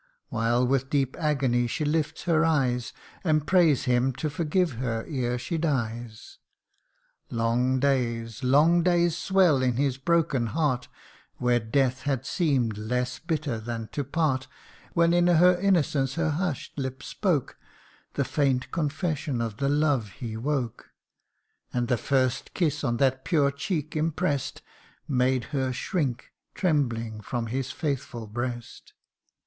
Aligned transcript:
79 0.29 0.29
While 0.43 0.65
with 0.65 0.89
deep 0.89 1.15
agony 1.19 1.67
she 1.67 1.85
lifts 1.85 2.23
her 2.23 2.43
eyes, 2.43 2.91
And 3.23 3.45
prays 3.45 3.83
him 3.83 4.13
to 4.13 4.31
forgive 4.31 4.71
her, 4.79 5.05
ere 5.07 5.37
she 5.37 5.59
dies! 5.59 6.39
Long 7.29 7.79
days 7.79 8.43
long 8.43 8.81
days 8.81 9.15
swell 9.15 9.61
in 9.61 9.75
his 9.75 9.99
broken 9.99 10.47
heart, 10.47 10.87
When 11.37 11.69
death 11.69 12.01
had 12.01 12.25
seem'd 12.25 12.79
less 12.79 13.19
bitter 13.19 13.59
than 13.59 13.89
to 13.89 14.03
part 14.03 14.47
When 14.93 15.13
in 15.13 15.27
her 15.27 15.55
innocence 15.59 16.15
her 16.15 16.31
hush'd 16.31 16.79
lip 16.79 17.03
spoke 17.03 17.57
The 18.15 18.25
faint 18.25 18.71
confession 18.71 19.39
of 19.39 19.57
the 19.57 19.69
love 19.69 20.13
he 20.13 20.35
woke; 20.35 20.89
And 21.71 21.89
the 21.89 21.97
first 21.97 22.55
kiss 22.55 22.83
on 22.83 22.97
that 22.97 23.23
pure 23.23 23.51
cheek 23.51 23.95
impress'd, 23.95 24.63
Made 25.07 25.43
her 25.53 25.71
shrink, 25.71 26.31
trembling, 26.55 27.21
from 27.21 27.45
his 27.45 27.69
faithful 27.69 28.25
breast. 28.25 28.93